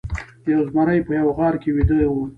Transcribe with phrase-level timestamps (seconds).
[0.51, 2.15] یو زمری په یوه غار کې ویده و.